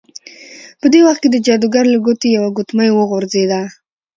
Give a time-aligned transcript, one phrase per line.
[0.79, 3.61] په دې وخت کې د جادوګر له ګوتې یوه ګوتمۍ وغورځیده.